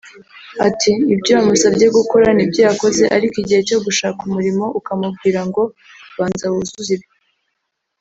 Ati 0.67 0.91
“Ibyo 1.13 1.31
wamusabye 1.37 1.85
gukora 1.97 2.27
ni 2.35 2.45
byo 2.49 2.61
yakoze 2.67 3.03
ariko 3.15 3.35
igihe 3.43 3.61
cyo 3.69 3.77
gushaka 3.85 4.19
umurimo 4.27 4.65
ukamubwira 4.79 5.41
ngo 5.49 5.61
banza 6.17 6.45
wuzuze 6.53 6.91
ibi 6.97 7.07